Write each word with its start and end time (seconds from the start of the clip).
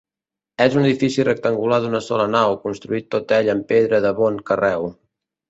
És 0.63 0.77
un 0.77 0.85
edifici 0.87 1.25
rectangular 1.27 1.77
d'una 1.83 2.01
sola 2.05 2.25
nau, 2.37 2.57
construït 2.65 3.07
tot 3.17 3.35
ell 3.39 3.53
en 3.55 3.63
pedra 3.75 4.01
de 4.09 4.15
bon 4.23 4.43
carreu. 4.51 4.91